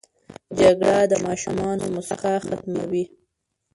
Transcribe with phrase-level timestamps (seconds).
[0.59, 3.05] جګړه د ماشومانو موسکا ختموي